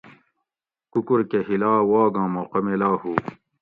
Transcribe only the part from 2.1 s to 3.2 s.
موقع میلا ہُو